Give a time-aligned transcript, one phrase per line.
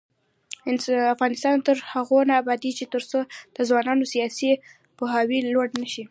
[1.15, 3.19] افغانستان تر هغو نه ابادیږي، ترڅو
[3.55, 4.51] د ځوانانو سیاسي
[4.97, 5.99] پوهاوی لوړ نشي.